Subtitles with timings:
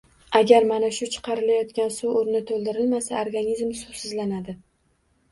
[0.37, 4.57] Agar mana shu chiqarilayotgan suv o‘rni to‘ldirilmasa, organizm suvsizlanadi.